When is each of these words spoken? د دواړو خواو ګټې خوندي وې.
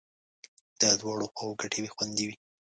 د 0.79 0.81
دواړو 1.01 1.25
خواو 1.35 1.57
ګټې 1.61 1.91
خوندي 1.93 2.25
وې. 2.27 2.35